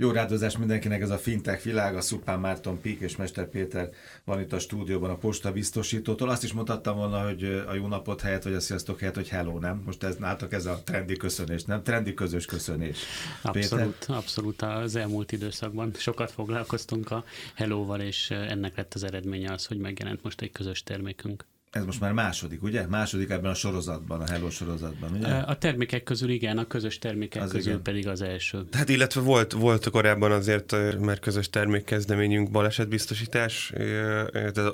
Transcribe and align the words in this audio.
Jó 0.00 0.10
rádozás 0.10 0.56
mindenkinek 0.56 1.00
ez 1.00 1.10
a 1.10 1.18
fintech 1.18 1.64
világ, 1.64 1.96
a 1.96 2.00
Szupán 2.00 2.40
Márton 2.40 2.80
Pík 2.80 3.00
és 3.00 3.16
Mester 3.16 3.48
Péter 3.48 3.90
van 4.24 4.40
itt 4.40 4.52
a 4.52 4.58
stúdióban 4.58 5.10
a 5.10 5.16
posta 5.16 5.52
biztosítótól. 5.52 6.28
Azt 6.28 6.44
is 6.44 6.52
mondhattam 6.52 6.96
volna, 6.96 7.26
hogy 7.26 7.44
a 7.68 7.74
jó 7.74 7.86
napot 7.86 8.20
helyett, 8.20 8.42
vagy 8.42 8.52
a 8.52 8.60
sziasztok 8.60 8.98
helyett, 8.98 9.14
hogy 9.14 9.28
hello, 9.28 9.58
nem? 9.58 9.82
Most 9.86 10.02
ez 10.02 10.16
nálatok 10.16 10.52
ez 10.52 10.66
a 10.66 10.82
trendi 10.84 11.16
köszönés, 11.16 11.64
nem? 11.64 11.82
Trendi 11.82 12.14
közös 12.14 12.44
köszönés. 12.44 12.98
Abszolút, 13.42 13.96
Péter? 13.98 14.16
abszolút 14.16 14.62
az 14.62 14.96
elmúlt 14.96 15.32
időszakban 15.32 15.92
sokat 15.96 16.30
foglalkoztunk 16.30 17.10
a 17.10 17.24
hello 17.54 17.96
és 17.96 18.30
ennek 18.30 18.76
lett 18.76 18.94
az 18.94 19.04
eredménye 19.04 19.52
az, 19.52 19.66
hogy 19.66 19.78
megjelent 19.78 20.22
most 20.22 20.40
egy 20.40 20.52
közös 20.52 20.82
termékünk. 20.82 21.44
Ez 21.70 21.84
most 21.84 22.00
már 22.00 22.12
második, 22.12 22.62
ugye? 22.62 22.86
Második 22.86 23.30
ebben 23.30 23.50
a 23.50 23.54
sorozatban, 23.54 24.20
a 24.20 24.30
Hello 24.30 24.50
sorozatban, 24.50 25.12
ugye? 25.12 25.26
A 25.26 25.56
termékek 25.56 26.02
közül 26.02 26.30
igen, 26.30 26.58
a 26.58 26.66
közös 26.66 26.98
termékek 26.98 27.42
az 27.42 27.50
közül 27.50 27.70
igen. 27.70 27.82
pedig 27.82 28.08
az 28.08 28.22
első. 28.22 28.64
Hát 28.72 28.88
illetve 28.88 29.20
volt, 29.20 29.52
volt 29.52 29.90
korábban 29.90 30.32
azért, 30.32 30.72
mert 31.00 31.20
közös 31.20 31.50
termékkezdeményünk 31.50 32.50
balesetbiztosítás, 32.50 33.72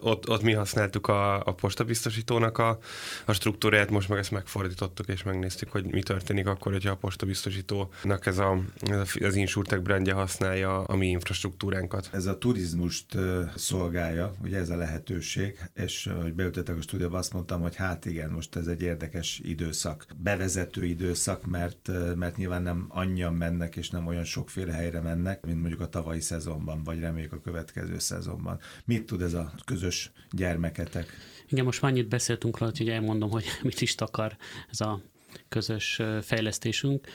ott, 0.00 0.28
ott 0.28 0.42
mi 0.42 0.52
használtuk 0.52 1.06
a, 1.06 1.46
a 1.46 1.52
postabiztosítónak 1.52 2.58
a, 2.58 2.78
a 3.24 3.32
struktúráját, 3.32 3.90
most 3.90 4.08
meg 4.08 4.18
ezt 4.18 4.30
megfordítottuk, 4.30 5.08
és 5.08 5.22
megnéztük, 5.22 5.70
hogy 5.70 5.84
mi 5.84 6.02
történik 6.02 6.46
akkor, 6.46 6.72
hogyha 6.72 6.90
a 6.90 6.96
postabiztosítónak 6.96 8.26
ez, 8.26 8.38
a, 8.38 8.60
ez 8.80 9.14
az 9.20 9.34
Insurtech 9.34 9.82
brandje 9.82 10.12
használja 10.12 10.82
a 10.82 10.96
mi 10.96 11.06
infrastruktúránkat. 11.06 12.08
Ez 12.12 12.26
a 12.26 12.38
turizmust 12.38 13.06
szolgálja, 13.54 14.34
ugye 14.42 14.58
ez 14.58 14.70
a 14.70 14.76
lehetőség, 14.76 15.58
és 15.74 16.10
hogy 16.22 16.32
beültetek 16.32 16.76
a 16.76 16.82
stúdióban 16.84 17.18
azt 17.18 17.32
mondtam, 17.32 17.60
hogy 17.60 17.76
hát 17.76 18.04
igen, 18.04 18.30
most 18.30 18.56
ez 18.56 18.66
egy 18.66 18.82
érdekes 18.82 19.40
időszak, 19.44 20.06
bevezető 20.16 20.84
időszak, 20.84 21.46
mert, 21.46 21.90
mert 22.14 22.36
nyilván 22.36 22.62
nem 22.62 22.86
annyian 22.88 23.34
mennek, 23.34 23.76
és 23.76 23.90
nem 23.90 24.06
olyan 24.06 24.24
sokféle 24.24 24.72
helyre 24.72 25.00
mennek, 25.00 25.46
mint 25.46 25.60
mondjuk 25.60 25.80
a 25.80 25.88
tavalyi 25.88 26.20
szezonban, 26.20 26.82
vagy 26.82 27.00
reméljük 27.00 27.32
a 27.32 27.40
következő 27.40 27.98
szezonban. 27.98 28.60
Mit 28.84 29.06
tud 29.06 29.22
ez 29.22 29.34
a 29.34 29.52
közös 29.64 30.12
gyermeketek? 30.30 31.06
Igen, 31.48 31.64
most 31.64 31.82
már 31.82 31.90
annyit 31.90 32.08
beszéltünk 32.08 32.58
róla, 32.58 32.72
hogy 32.76 32.88
elmondom, 32.88 33.30
hogy 33.30 33.44
mit 33.62 33.80
is 33.80 33.94
takar 33.94 34.36
ez 34.70 34.80
a 34.80 35.00
közös 35.48 36.00
fejlesztésünk. 36.22 37.06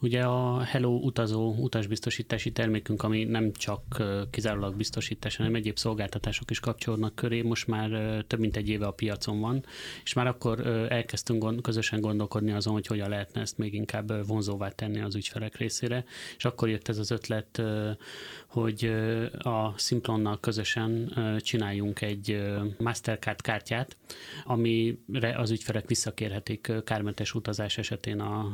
Ugye 0.00 0.22
a 0.22 0.60
Hello 0.62 0.90
utazó 0.90 1.54
utasbiztosítási 1.58 2.52
termékünk, 2.52 3.02
ami 3.02 3.24
nem 3.24 3.52
csak 3.52 4.02
kizárólag 4.30 4.76
biztosítás, 4.76 5.36
hanem 5.36 5.54
egyéb 5.54 5.76
szolgáltatások 5.76 6.50
is 6.50 6.60
kapcsolódnak 6.60 7.14
köré, 7.14 7.42
most 7.42 7.66
már 7.66 7.90
több 8.26 8.40
mint 8.40 8.56
egy 8.56 8.68
éve 8.68 8.86
a 8.86 8.90
piacon 8.90 9.40
van, 9.40 9.64
és 10.04 10.12
már 10.12 10.26
akkor 10.26 10.66
elkezdtünk 10.90 11.42
gond, 11.42 11.60
közösen 11.60 12.00
gondolkodni 12.00 12.52
azon, 12.52 12.72
hogy 12.72 12.86
hogyan 12.86 13.08
lehetne 13.08 13.40
ezt 13.40 13.58
még 13.58 13.74
inkább 13.74 14.26
vonzóvá 14.26 14.68
tenni 14.68 15.00
az 15.00 15.14
ügyfelek 15.14 15.56
részére, 15.56 16.04
és 16.36 16.44
akkor 16.44 16.68
jött 16.68 16.88
ez 16.88 16.98
az 16.98 17.10
ötlet, 17.10 17.62
hogy 18.46 18.92
a 19.38 19.78
Simplonnal 19.78 20.40
közösen 20.40 21.12
csináljunk 21.40 22.00
egy 22.00 22.42
Mastercard 22.78 23.40
kártyát, 23.40 23.96
amire 24.44 25.34
az 25.36 25.50
ügyfelek 25.50 25.86
visszakérhetik 25.88 26.72
kármentes 26.84 27.34
utazás 27.34 27.78
esetén 27.78 28.20
a 28.20 28.48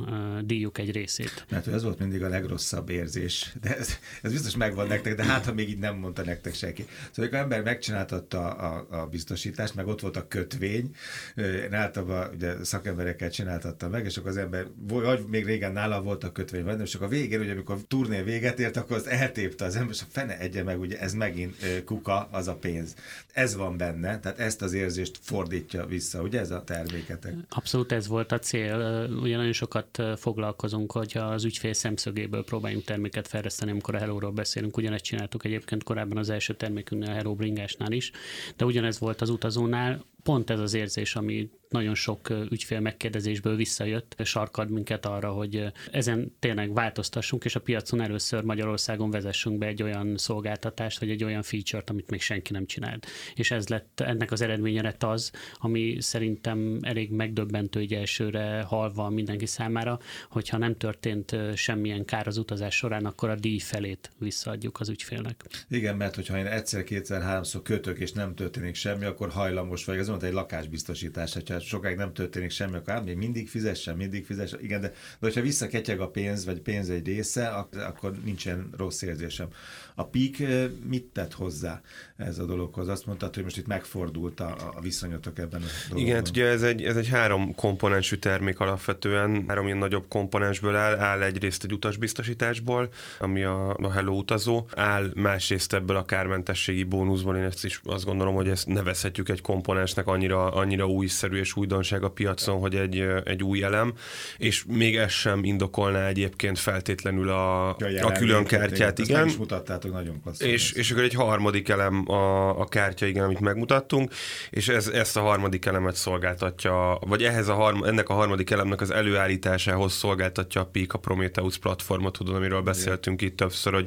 díjuk 0.45 0.79
egy 0.79 0.91
részét. 0.91 1.32
Mert 1.49 1.67
ez 1.67 1.83
volt 1.83 1.99
mindig 1.99 2.23
a 2.23 2.29
legrosszabb 2.29 2.91
érzés, 2.91 3.53
de 3.61 3.77
ez, 3.77 3.99
ez 4.23 4.33
biztos 4.33 4.57
megvan 4.57 4.87
nektek, 4.87 5.15
de 5.15 5.25
hát 5.25 5.45
ha 5.45 5.53
még 5.53 5.69
így 5.69 5.79
nem 5.79 5.97
mondta 5.97 6.25
nektek 6.25 6.55
senki. 6.55 6.83
Szóval 6.83 7.13
amikor 7.17 7.39
ember 7.39 7.63
megcsináltatta 7.63 8.51
a, 8.51 8.87
a 8.91 9.07
biztosítást, 9.07 9.75
meg 9.75 9.87
ott 9.87 10.01
volt 10.01 10.17
a 10.17 10.29
kötvény, 10.29 10.95
én 11.37 11.75
általában 11.75 12.31
ugye 12.35 12.65
szakemberekkel 12.65 13.31
csináltatta 13.31 13.89
meg, 13.89 14.05
és 14.05 14.17
akkor 14.17 14.31
az 14.31 14.37
ember, 14.37 14.67
vagy 14.89 15.25
még 15.29 15.45
régen 15.45 15.73
nála 15.73 16.03
volt 16.03 16.25
a 16.25 16.33
kötvény, 16.33 16.65
vagy 16.65 16.77
nem, 16.77 16.85
és 16.85 16.95
akkor 16.95 17.07
a 17.07 17.11
végén, 17.11 17.41
ugye 17.41 17.53
amikor 17.53 17.75
a 17.75 17.87
turné 17.89 18.23
véget 18.23 18.59
ért, 18.59 18.77
akkor 18.77 18.97
az 18.97 19.07
eltépte 19.07 19.65
az 19.65 19.77
ember, 19.77 19.95
és 19.95 20.03
a 20.03 20.07
fene 20.11 20.39
egye 20.39 20.63
meg, 20.63 20.81
ugye 20.81 20.99
ez 20.99 21.15
megint 21.15 21.83
kuka, 21.85 22.29
az 22.31 22.49
a 22.49 22.55
pénz. 22.55 22.95
Ez 23.33 23.57
van 23.57 23.77
benne, 23.77 24.21
tehát 24.21 24.39
ezt 24.39 24.63
az 24.63 24.73
érzést 24.73 25.19
fordítja 25.21 25.87
vissza, 25.87 26.23
ugye 26.23 26.41
ez 26.41 26.51
a 26.51 26.65
terméketek? 26.65 27.35
Abszolút 27.49 27.93
ez 27.93 28.07
volt 28.07 28.33
a 28.33 28.39
cél. 28.39 29.09
Ugye 29.21 29.37
nagyon 29.37 29.53
sokat 29.53 30.03
foglalkozunk, 30.17 30.93
hogy 30.93 31.13
az 31.29 31.45
ügyfél 31.45 31.73
szemszögéből 31.73 32.45
próbáljunk 32.45 32.85
terméket 32.85 33.29
fejleszteni, 33.29 33.71
amikor 33.71 33.95
a 33.95 33.99
Hello-ról 33.99 34.31
beszélünk. 34.31 34.77
Ugyanezt 34.77 35.05
csináltuk 35.05 35.45
egyébként 35.45 35.83
korábban 35.83 36.17
az 36.17 36.31
első 36.31 36.55
termékünknél, 36.55 37.11
a 37.11 37.15
Hello 37.15 37.35
Bringásnál 37.35 37.93
is, 37.93 38.11
de 38.57 38.65
ugyanez 38.65 38.99
volt 38.99 39.21
az 39.21 39.29
utazónál, 39.29 40.05
pont 40.23 40.51
ez 40.51 40.61
az 40.61 40.75
érzés, 40.75 41.17
ami 41.17 41.51
nagyon 41.73 41.95
sok 41.95 42.31
ügyfél 42.51 42.81
megkérdezésből 42.81 43.57
visszajött, 43.57 44.15
sarkad 44.25 44.71
minket 44.71 45.07
arra, 45.07 45.31
hogy 45.31 45.73
ezen 45.91 46.37
tényleg 46.39 46.73
változtassunk, 46.73 47.45
és 47.45 47.55
a 47.55 47.61
piacon 47.61 48.01
először 48.01 48.43
Magyarországon 48.43 49.11
vezessünk 49.11 49.59
be 49.59 49.67
egy 49.67 49.83
olyan 49.83 50.17
szolgáltatást, 50.17 50.99
vagy 50.99 51.11
egy 51.11 51.25
olyan 51.25 51.43
feature-t, 51.43 51.91
amit 51.91 52.11
még 52.11 52.21
senki 52.21 52.53
nem 52.53 52.67
csinált. 52.67 53.07
És 53.35 53.51
ez 53.51 53.69
lett, 53.69 54.01
ennek 54.01 54.33
az 54.33 54.41
eredménye 54.41 54.83
lett 54.83 55.03
az, 55.03 55.33
ami 55.59 55.97
szerintem 56.01 56.79
elég 56.83 57.11
megdöbbentő 57.11 57.81
egy 57.81 57.95
elsőre 57.95 58.63
halva 58.63 59.09
mindenki 59.09 59.47
számára, 59.47 59.99
hogyha 60.31 60.59
nem 60.59 60.77
történt 60.77 61.37
semmilyen 61.55 62.05
kár 62.05 62.27
az 62.27 62.39
utazás 62.39 62.77
során, 62.77 63.05
akkor 63.07 63.29
a 63.29 63.35
díj 63.35 63.59
felét 63.59 64.11
visszaadjuk 64.19 64.81
az 64.81 64.89
ügyfélnek. 64.89 65.45
Igen, 65.69 65.97
mert 65.97 66.15
hogyha 66.15 66.39
én 66.39 66.47
egyszer, 66.47 66.85
kétszer, 66.85 67.23
háromszor 67.23 67.63
kötök, 67.63 67.99
és 67.99 68.13
nem 68.13 68.35
történik 68.35 68.75
semmi, 68.75 69.05
akkor 69.05 69.31
hajlamos 69.31 69.85
vagy. 69.85 69.99
Ez 69.99 70.09
mondta 70.13 70.31
egy 70.31 70.37
lakásbiztosítás, 70.43 71.33
hogyha 71.33 71.61
sokáig 71.61 71.97
nem 71.97 72.13
történik 72.13 72.51
semmi, 72.51 72.77
akkor 72.77 72.93
hát 72.93 73.05
még 73.05 73.17
mindig 73.17 73.49
fizessen, 73.49 73.97
mindig 73.97 74.25
fizessen. 74.25 74.61
Igen, 74.63 74.81
de, 74.81 74.89
de 74.89 74.95
hogyha 75.21 75.41
visszaketyeg 75.41 76.01
a 76.01 76.09
pénz, 76.09 76.45
vagy 76.45 76.61
pénz 76.61 76.91
egy 76.91 77.07
része, 77.07 77.49
akkor 77.87 78.13
nincsen 78.25 78.71
rossz 78.77 79.03
érzésem. 79.03 79.49
A 79.95 80.05
PIK 80.05 80.47
mit 80.89 81.05
tett 81.05 81.33
hozzá 81.33 81.81
ez 82.17 82.39
a 82.39 82.45
dologhoz? 82.45 82.89
Azt 82.89 83.07
mondtad, 83.07 83.35
hogy 83.35 83.45
most 83.45 83.57
itt 83.57 83.67
megfordult 83.67 84.41
a, 84.41 84.73
a 84.75 84.81
viszonyotok 84.81 85.39
ebben 85.39 85.63
a 85.63 85.65
dologban. 85.89 85.99
Igen, 85.99 86.15
hát 86.15 86.29
ugye 86.29 86.47
ez 86.47 86.63
egy, 86.63 86.83
ez 86.83 86.97
egy 86.97 87.09
három 87.09 87.55
komponensű 87.55 88.17
termék 88.17 88.61
alapvetően, 88.61 89.45
három 89.49 89.67
ilyen 89.67 89.79
nagyobb 89.79 90.05
komponensből 90.09 90.77
áll, 90.77 90.99
áll 90.99 91.23
egyrészt 91.23 91.65
egy 91.65 91.73
utasbiztosításból, 91.73 92.89
ami 93.19 93.43
a, 93.43 93.77
a 93.77 93.91
Hello 93.91 94.17
utazó, 94.17 94.67
áll 94.75 95.11
másrészt 95.15 95.73
ebből 95.73 95.97
a 95.97 96.05
kármentességi 96.05 96.83
bónuszból, 96.83 97.37
én 97.37 97.43
ezt 97.43 97.65
is 97.65 97.81
azt 97.85 98.05
gondolom, 98.05 98.35
hogy 98.35 98.49
ezt 98.49 98.67
nevezhetjük 98.67 99.29
egy 99.29 99.41
komponensnek 99.41 100.02
annyira, 100.07 100.49
annyira 100.49 100.87
újszerű 100.87 101.37
és 101.37 101.57
újdonság 101.57 102.03
a 102.03 102.11
piacon, 102.11 102.59
hogy 102.59 102.75
egy, 102.75 103.07
egy 103.25 103.43
új 103.43 103.63
elem, 103.63 103.93
és 104.39 104.65
még 104.69 104.97
ez 104.97 105.11
sem 105.11 105.45
indokolná 105.45 106.07
egyébként 106.07 106.59
feltétlenül 106.59 107.29
a, 107.29 107.69
a 108.01 108.13
külön 108.19 108.45
kártyát, 108.45 108.99
igen. 108.99 109.27
Is 109.27 109.37
mutattátok, 109.37 109.93
nagyon 109.93 110.23
klassz. 110.23 110.41
És, 110.41 110.73
és 110.73 110.91
akkor 110.91 111.03
egy 111.03 111.15
harmadik 111.15 111.69
elem 111.69 112.11
a, 112.11 112.61
a 112.61 112.65
kártya, 112.65 113.07
igen, 113.07 113.25
amit 113.25 113.41
megmutattunk, 113.41 114.13
és 114.51 114.69
ez, 114.69 114.87
ezt 114.87 115.17
a 115.17 115.21
harmadik 115.21 115.65
elemet 115.65 115.95
szolgáltatja, 115.95 116.99
vagy 117.07 117.23
ehhez 117.23 117.49
a 117.49 117.55
harm, 117.55 117.85
ennek 117.85 118.09
a 118.09 118.15
harmadik 118.15 118.51
elemnek 118.51 118.81
az 118.81 118.91
előállításához 118.91 119.93
szolgáltatja 119.93 120.61
a 120.61 120.65
Pika 120.65 120.99
Prometheus 120.99 121.59
platformot, 121.59 122.13
tudod, 122.13 122.35
amiről 122.35 122.61
beszéltünk 122.61 123.21
igen. 123.21 123.33
itt 123.33 123.39
többször, 123.39 123.73
hogy 123.73 123.87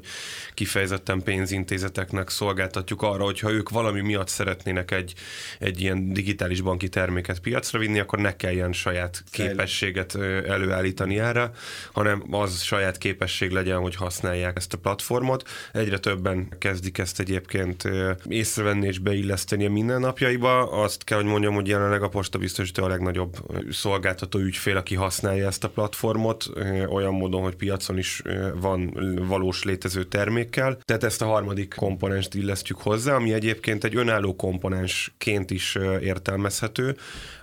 kifejezetten 0.53 1.23
pénzintézeteknek 1.23 2.29
szolgáltatjuk 2.29 3.01
arra, 3.01 3.23
hogyha 3.23 3.51
ők 3.51 3.69
valami 3.69 4.01
miatt 4.01 4.27
szeretnének 4.27 4.91
egy, 4.91 5.13
egy 5.59 5.81
ilyen 5.81 5.97
digitális 6.11 6.61
banki 6.61 6.89
terméket 6.89 7.39
piacra 7.39 7.79
vinni, 7.79 7.99
akkor 7.99 8.19
ne 8.19 8.35
kelljen 8.35 8.73
saját 8.73 9.23
képességet 9.31 10.16
előállítani 10.47 11.19
erre, 11.19 11.51
hanem 11.91 12.23
az 12.31 12.61
saját 12.61 12.97
képesség 12.97 13.51
legyen, 13.51 13.79
hogy 13.79 13.95
használják 13.95 14.57
ezt 14.57 14.73
a 14.73 14.77
platformot. 14.77 15.49
Egyre 15.73 15.97
többen 15.97 16.47
kezdik 16.59 16.97
ezt 16.97 17.19
egyébként 17.19 17.83
észrevenni 18.27 18.88
és 18.88 18.99
beilleszteni 18.99 19.66
a 19.66 19.69
mindennapjaiba. 19.69 20.71
Azt 20.71 21.03
kell, 21.03 21.17
hogy 21.17 21.27
mondjam, 21.27 21.53
hogy 21.53 21.67
jelenleg 21.67 22.03
a 22.03 22.09
posta 22.09 22.37
biztosító 22.37 22.83
a 22.83 22.87
legnagyobb 22.87 23.37
szolgáltató 23.69 24.39
ügyfél, 24.39 24.77
aki 24.77 24.95
használja 24.95 25.47
ezt 25.47 25.63
a 25.63 25.69
platformot, 25.69 26.45
olyan 26.89 27.13
módon, 27.13 27.41
hogy 27.41 27.55
piacon 27.55 27.97
is 27.97 28.22
van 28.55 28.97
valós 29.27 29.63
létező 29.63 30.03
termékkel. 30.03 30.77
Tehát 30.83 31.03
ezt 31.03 31.22
a 31.22 31.25
harmadik 31.25 31.73
komponenst 31.75 32.34
illesztjük 32.34 32.78
hozzá, 32.78 33.16
ami 33.16 33.34
egyébként 33.34 33.84
egy 33.84 33.96
önálló 33.96 34.35
komponensként 34.35 35.52
is 35.52 35.78
értelmezhető. 36.01 36.95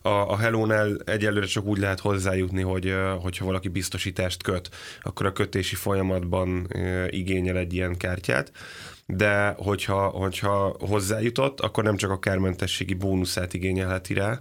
A, 0.03 0.09
a 0.09 0.37
Hello-nál 0.37 0.97
egyelőre 1.05 1.47
csak 1.47 1.65
úgy 1.65 1.79
lehet 1.79 2.01
hozzájutni, 2.01 2.63
hogy 2.63 2.95
hogyha 3.21 3.45
valaki 3.45 3.69
biztosítást 3.69 4.43
köt, 4.43 4.71
akkor 5.03 5.27
a 5.27 5.33
kötési 5.33 5.75
folyamatban 5.75 6.69
igényel 7.11 7.57
egy 7.57 7.73
ilyen 7.73 7.97
kártyát 7.97 8.53
de 9.07 9.55
hogyha, 9.57 10.09
hogyha 10.09 10.77
hozzájutott, 10.79 11.61
akkor 11.61 11.85
nem 11.85 11.97
csak 11.97 12.11
a 12.11 12.19
kármentességi 12.19 12.95
bónuszát 12.95 13.55
igényelheti 13.55 14.15
rá, 14.15 14.41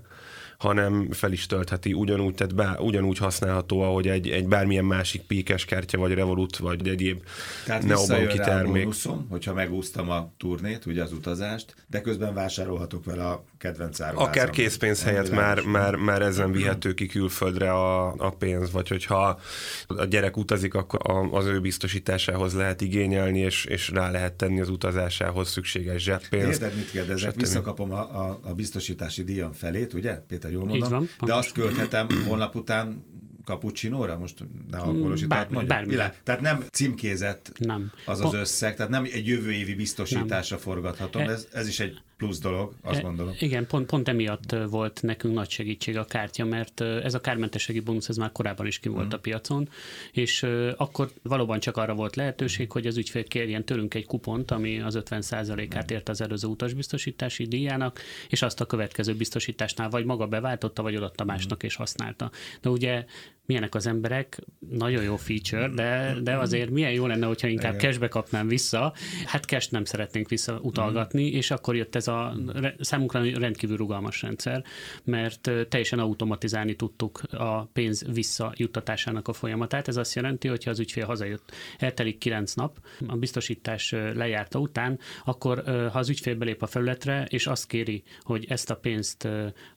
hanem 0.57 1.11
fel 1.11 1.31
is 1.31 1.45
töltheti 1.45 1.93
ugyanúgy, 1.93 2.35
tehát 2.35 2.55
bá, 2.55 2.77
ugyanúgy 2.79 3.17
használható, 3.17 3.81
ahogy 3.81 4.07
egy, 4.07 4.29
egy 4.29 4.47
bármilyen 4.47 4.85
másik 4.85 5.21
píkes 5.21 5.65
kártya, 5.65 5.97
vagy 5.97 6.13
Revolut, 6.13 6.57
vagy 6.57 6.87
egyéb 6.87 7.23
Tehát 7.65 7.83
neobanki 7.83 8.37
termék. 8.37 8.83
Bónuszom, 8.83 9.27
hogyha 9.29 9.53
megúsztam 9.53 10.09
a 10.09 10.31
turnét, 10.37 10.85
ugye 10.85 11.03
az 11.03 11.13
utazást, 11.13 11.75
de 11.87 12.01
közben 12.01 12.33
vásárolhatok 12.33 13.05
vele 13.05 13.27
a 13.27 13.43
kedvenc 13.61 13.99
Akár 13.99 14.49
készpénz 14.49 15.03
helyett 15.03 15.31
már, 15.31 15.61
már, 15.61 15.95
már 15.95 16.21
ezen 16.21 16.51
vihető 16.51 16.93
ki 16.93 17.05
külföldre 17.05 17.71
a, 17.71 18.13
a 18.17 18.29
pénz, 18.29 18.71
vagy 18.71 18.87
hogyha 18.87 19.39
a 19.87 20.05
gyerek 20.05 20.37
utazik, 20.37 20.73
akkor 20.73 21.29
az 21.31 21.45
ő 21.45 21.59
biztosításához 21.59 22.53
lehet 22.53 22.81
igényelni, 22.81 23.39
és, 23.39 23.65
és 23.65 23.89
rá 23.89 24.11
lehet 24.11 24.33
tenni 24.33 24.59
az 24.59 24.69
utazásához 24.69 25.49
szükséges 25.49 26.03
zseppénzt. 26.03 26.61
Érted, 26.61 26.75
mit 26.75 26.91
kérdezek? 26.91 27.35
Visszakapom 27.35 27.91
a, 27.91 27.99
a, 27.99 28.39
a 28.43 28.53
biztosítási 28.53 29.23
díjam 29.23 29.51
felét, 29.51 29.93
ugye? 29.93 30.13
Péter, 30.13 30.51
jól 30.51 30.65
mondom? 30.65 30.89
Van, 30.89 31.09
de 31.25 31.33
azt 31.35 31.51
költhetem 31.51 32.07
holnap 32.27 32.55
után 32.55 33.03
cappuccinóra? 33.45 34.17
Most 34.17 34.43
ne 34.71 34.77
alkoholosítát 34.77 35.49
Bár, 35.49 35.65
bármi. 35.65 35.95
Tehát 36.23 36.41
nem 36.41 36.63
címkézett 36.71 37.51
nem. 37.57 37.91
az 38.05 38.21
az 38.21 38.33
összeg, 38.33 38.75
tehát 38.75 38.91
nem 38.91 39.03
egy 39.03 39.27
jövő 39.27 39.51
évi 39.51 39.75
biztosításra 39.75 40.55
nem. 40.55 40.65
forgathatom. 40.65 41.21
E- 41.21 41.31
ez, 41.31 41.47
ez 41.51 41.67
is 41.67 41.79
egy 41.79 42.01
plusz 42.21 42.39
dolog, 42.39 42.73
azt 42.81 42.99
e, 42.99 43.01
gondolom. 43.01 43.33
Igen, 43.39 43.67
pont, 43.67 43.85
pont 43.85 44.07
emiatt 44.07 44.55
volt 44.69 45.01
nekünk 45.01 45.33
nagy 45.33 45.49
segítség 45.49 45.97
a 45.97 46.05
kártya, 46.05 46.45
mert 46.45 46.81
ez 46.81 47.13
a 47.13 47.21
kármentességi 47.21 47.79
bónusz 47.79 48.09
ez 48.09 48.17
már 48.17 48.31
korábban 48.31 48.65
is 48.65 48.79
ki 48.79 48.89
volt 48.89 49.05
mm. 49.05 49.11
a 49.11 49.17
piacon, 49.17 49.69
és 50.11 50.43
akkor 50.77 51.11
valóban 51.21 51.59
csak 51.59 51.77
arra 51.77 51.93
volt 51.93 52.15
lehetőség, 52.15 52.71
hogy 52.71 52.87
az 52.87 52.97
ügyfél 52.97 53.23
kérjen 53.23 53.65
tőlünk 53.65 53.93
egy 53.93 54.05
kupont, 54.05 54.51
ami 54.51 54.79
az 54.79 54.97
50%-át 54.99 55.91
ért 55.91 56.09
az 56.09 56.21
előző 56.21 56.47
utasbiztosítási 56.47 57.45
díjának, 57.45 57.99
és 58.29 58.41
azt 58.41 58.61
a 58.61 58.65
következő 58.65 59.13
biztosításnál 59.15 59.89
vagy 59.89 60.05
maga 60.05 60.27
beváltotta, 60.27 60.81
vagy 60.81 60.95
odatta 60.95 61.23
másnak 61.23 61.63
és 61.63 61.75
használta. 61.75 62.31
De 62.61 62.69
ugye 62.69 63.05
milyenek 63.51 63.75
az 63.75 63.87
emberek, 63.87 64.39
nagyon 64.69 65.03
jó 65.03 65.15
feature, 65.15 65.67
de, 65.67 66.15
de 66.21 66.37
azért 66.37 66.69
milyen 66.69 66.91
jó 66.91 67.05
lenne, 67.05 67.25
hogyha 67.25 67.47
inkább 67.47 67.79
cashbe 67.79 68.07
kapnám 68.07 68.47
vissza. 68.47 68.93
Hát 69.25 69.43
cash 69.43 69.71
nem 69.71 69.85
szeretnénk 69.85 70.29
visszautalgatni, 70.29 71.27
és 71.27 71.51
akkor 71.51 71.75
jött 71.75 71.95
ez 71.95 72.07
a 72.07 72.35
számunkra 72.79 73.23
rendkívül 73.39 73.77
rugalmas 73.77 74.21
rendszer, 74.21 74.63
mert 75.03 75.51
teljesen 75.69 75.99
automatizálni 75.99 76.75
tudtuk 76.75 77.21
a 77.31 77.65
pénz 77.65 78.05
visszajuttatásának 78.13 79.27
a 79.27 79.33
folyamatát. 79.33 79.87
Ez 79.87 79.97
azt 79.97 80.15
jelenti, 80.15 80.47
hogy 80.47 80.63
ha 80.63 80.69
az 80.69 80.79
ügyfél 80.79 81.05
hazajött, 81.05 81.51
eltelik 81.77 82.17
kilenc 82.17 82.53
nap, 82.53 82.77
a 83.07 83.15
biztosítás 83.15 83.91
lejárta 83.91 84.59
után, 84.59 84.99
akkor 85.25 85.63
ha 85.65 85.99
az 85.99 86.09
ügyfél 86.09 86.35
belép 86.35 86.61
a 86.61 86.67
felületre, 86.67 87.25
és 87.29 87.47
azt 87.47 87.67
kéri, 87.67 88.03
hogy 88.21 88.45
ezt 88.49 88.69
a 88.69 88.75
pénzt 88.75 89.27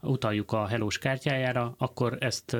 utaljuk 0.00 0.52
a 0.52 0.66
Hellos 0.66 0.98
kártyájára, 0.98 1.74
akkor 1.78 2.16
ezt 2.20 2.56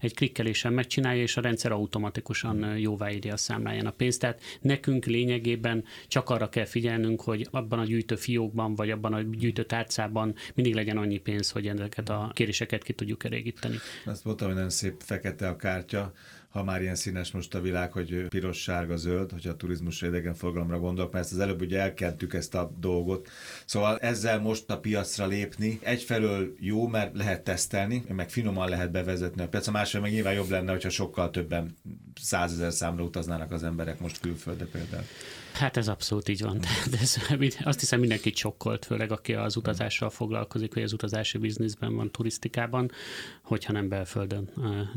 egy 0.00 0.14
klikkelésen 0.58 0.72
megcsinálja, 0.72 1.22
és 1.22 1.36
a 1.36 1.40
rendszer 1.40 1.72
automatikusan 1.72 2.78
jóváírja 2.78 3.32
a 3.32 3.36
számláján 3.36 3.86
a 3.86 3.90
pénzt. 3.90 4.20
Tehát 4.20 4.40
nekünk 4.60 5.04
lényegében 5.04 5.84
csak 6.08 6.30
arra 6.30 6.48
kell 6.48 6.64
figyelnünk, 6.64 7.20
hogy 7.20 7.48
abban 7.50 7.78
a 7.78 7.84
gyűjtő 7.84 8.16
fiókban, 8.16 8.74
vagy 8.74 8.90
abban 8.90 9.12
a 9.12 9.20
gyűjtő 9.20 9.64
tárcában 9.64 10.34
mindig 10.54 10.74
legyen 10.74 10.96
annyi 10.96 11.18
pénz, 11.18 11.50
hogy 11.50 11.66
ezeket 11.66 12.08
a 12.08 12.30
kéréseket 12.34 12.82
ki 12.82 12.92
tudjuk 12.92 13.24
elégíteni. 13.24 13.76
Azt 14.04 14.24
mondtam, 14.24 14.46
hogy 14.46 14.56
nagyon 14.56 14.70
szép 14.70 14.94
fekete 15.04 15.48
a 15.48 15.56
kártya, 15.56 16.12
ha 16.48 16.64
már 16.64 16.82
ilyen 16.82 16.94
színes 16.94 17.30
most 17.30 17.54
a 17.54 17.60
világ, 17.60 17.92
hogy 17.92 18.26
piros, 18.28 18.62
sárga, 18.62 18.96
zöld, 18.96 19.30
hogyha 19.32 19.50
a 19.50 19.56
turizmus 19.56 20.02
idegenforgalomra 20.02 20.78
gondolok, 20.78 21.12
mert 21.12 21.24
ezt 21.24 21.34
az 21.34 21.40
előbb 21.40 21.60
ugye 21.60 21.80
elkentük 21.80 22.34
ezt 22.34 22.54
a 22.54 22.72
dolgot. 22.78 23.28
Szóval 23.64 23.98
ezzel 23.98 24.40
most 24.40 24.70
a 24.70 24.78
piacra 24.80 25.26
lépni 25.26 25.78
egyfelől 25.82 26.54
jó, 26.58 26.86
mert 26.86 27.16
lehet 27.16 27.44
tesztelni, 27.44 28.04
meg 28.08 28.30
finoman 28.30 28.68
lehet 28.68 28.90
bevezetni 28.90 29.42
a 29.42 29.48
piacra, 29.48 29.72
másfelől 29.72 30.06
meg 30.06 30.14
nyilván 30.14 30.34
jobb 30.34 30.50
lenne, 30.50 30.70
hogyha 30.70 30.90
sokkal 30.90 31.30
többen 31.30 31.76
százezer 32.20 32.72
számra 32.72 33.02
utaznának 33.02 33.52
az 33.52 33.62
emberek 33.62 34.00
most 34.00 34.20
külföldre 34.20 34.66
például. 34.66 35.04
Hát 35.52 35.76
ez 35.76 35.88
abszolút 35.88 36.28
így 36.28 36.42
van. 36.42 36.58
De 36.90 36.98
ez, 37.00 37.16
azt 37.64 37.80
hiszem 37.80 38.00
mindenki 38.00 38.30
csokkolt, 38.30 38.84
főleg 38.84 39.12
aki 39.12 39.34
az 39.34 39.56
utazással 39.56 40.10
foglalkozik, 40.10 40.74
vagy 40.74 40.82
az 40.82 40.92
utazási 40.92 41.38
bizniszben 41.38 41.94
van, 41.96 42.10
turisztikában, 42.10 42.90
hogyha 43.42 43.72
nem 43.72 43.88
belföldön 43.88 44.50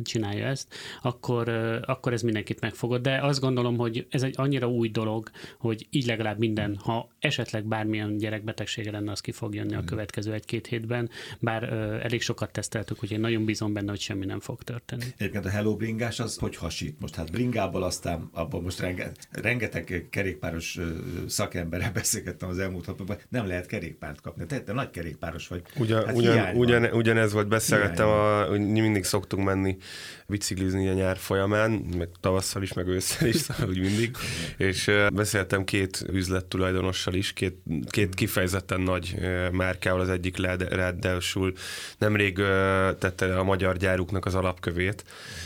csinálja 0.03 0.45
ezt, 0.45 0.75
akkor, 1.01 1.50
akkor 1.85 2.13
ez 2.13 2.21
mindenkit 2.21 2.59
megfogott. 2.59 3.01
De 3.01 3.19
azt 3.21 3.39
gondolom, 3.39 3.77
hogy 3.77 4.07
ez 4.09 4.24
egy 4.24 4.33
annyira 4.38 4.69
új 4.69 4.89
dolog, 4.89 5.31
hogy 5.57 5.88
így 5.89 6.06
legalább 6.06 6.38
minden, 6.38 6.75
ha 6.75 7.09
esetleg 7.19 7.65
bármilyen 7.65 8.17
gyerekbetegsége 8.17 8.91
lenne, 8.91 9.12
az 9.12 9.19
ki 9.19 9.31
fog 9.31 9.56
jönni 9.56 9.75
a 9.75 9.83
következő 9.83 10.33
egy-két 10.33 10.67
hétben, 10.67 11.09
bár 11.39 11.63
elég 12.03 12.21
sokat 12.21 12.51
teszteltük, 12.51 13.00
hogy 13.00 13.12
én 13.12 13.19
nagyon 13.19 13.45
bízom 13.45 13.74
benne, 13.74 13.89
hogy 13.89 14.00
semmi 14.00 14.25
nem 14.25 14.39
fog 14.39 14.63
történni. 14.63 15.06
Egyébként 15.17 15.45
a 15.45 15.50
Hello 15.50 15.75
bringás 15.75 16.19
az 16.19 16.38
hogy 16.38 16.56
hasít? 16.56 17.00
Most 17.00 17.10
hát 17.15 17.31
bringából 17.31 17.83
aztán 17.83 18.29
abban 18.33 18.61
most 18.61 18.79
renge, 18.79 19.11
rengeteg 19.31 20.07
kerékpáros 20.09 20.79
szakemberrel 21.27 21.91
beszélgettem 22.01 22.49
az 22.49 22.59
elmúlt 22.59 22.85
napokban, 22.85 23.17
nem 23.29 23.47
lehet 23.47 23.65
kerékpárt 23.65 24.21
kapni. 24.21 24.45
Te, 24.45 24.59
te 24.59 24.73
nagy 24.73 24.89
kerékpáros 24.89 25.47
vagy. 25.47 25.61
Ugyan, 25.75 26.05
hát 26.05 26.15
ugyan, 26.15 26.55
ugyan, 26.55 26.83
ugyanez 26.83 27.33
volt, 27.33 27.47
beszélgettem, 27.47 28.07
a, 28.07 28.49
mindig 28.57 29.03
szoktunk 29.03 29.45
menni 29.45 29.77
biciklizni 30.27 30.87
a 30.87 30.93
nyár 30.93 31.17
folyamán, 31.17 31.71
meg 31.71 32.09
tavasszal 32.19 32.61
is, 32.61 32.73
meg 32.73 32.87
ősszel 32.87 33.27
is, 33.27 33.35
szóval 33.45 33.69
úgy 33.69 33.79
mindig. 33.79 34.15
És 34.57 34.91
beszéltem 35.13 35.63
két 35.63 36.05
üzlettulajdonossal 36.11 37.13
is, 37.13 37.33
két, 37.33 37.57
két 37.89 38.15
kifejezetten 38.15 38.81
nagy 38.81 39.15
márkával, 39.51 39.99
az 39.99 40.09
egyik 40.09 40.37
ráadásul 40.69 41.53
nemrég 41.97 42.35
tette 42.99 43.37
a 43.37 43.43
magyar 43.43 43.77
gyáruknak 43.77 44.25
az 44.25 44.35
alapkövét, 44.35 45.03